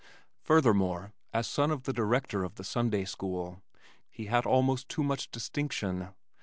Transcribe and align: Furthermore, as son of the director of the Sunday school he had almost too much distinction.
Furthermore, 0.41 1.13
as 1.31 1.45
son 1.45 1.69
of 1.69 1.83
the 1.83 1.93
director 1.93 2.43
of 2.43 2.55
the 2.55 2.63
Sunday 2.63 3.05
school 3.05 3.61
he 4.09 4.25
had 4.25 4.47
almost 4.47 4.89
too 4.89 5.03
much 5.03 5.29
distinction. 5.29 6.09